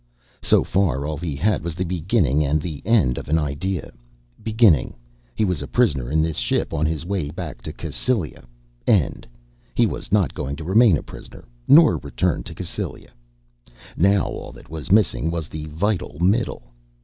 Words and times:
So 0.41 0.63
far 0.63 1.05
all 1.05 1.17
he 1.19 1.35
had 1.35 1.63
was 1.63 1.75
the 1.75 1.83
beginning 1.83 2.43
and 2.43 2.59
the 2.59 2.81
end 2.85 3.19
of 3.19 3.29
an 3.29 3.37
idea. 3.37 3.91
Beginning: 4.41 4.95
He 5.35 5.45
was 5.45 5.61
a 5.61 5.67
prisoner 5.67 6.09
in 6.09 6.23
this 6.23 6.37
ship, 6.37 6.73
on 6.73 6.87
his 6.87 7.05
way 7.05 7.29
back 7.29 7.61
to 7.61 7.71
Cassylia. 7.71 8.45
End: 8.87 9.27
He 9.75 9.85
was 9.85 10.11
not 10.11 10.33
going 10.33 10.55
to 10.55 10.63
remain 10.63 10.97
a 10.97 11.03
prisoner 11.03 11.45
nor 11.67 11.97
return 11.99 12.41
to 12.45 12.55
Cassylia. 12.55 13.11
Now 13.95 14.23
all 14.23 14.51
that 14.53 14.71
was 14.71 14.91
missing 14.91 15.29
was 15.29 15.47
the 15.49 15.65
vital 15.67 16.17
middle. 16.19 16.63